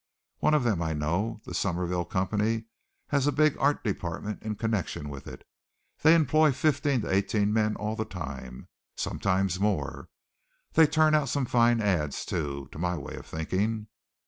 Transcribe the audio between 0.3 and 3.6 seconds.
One of them I know. The Summerville Company has a big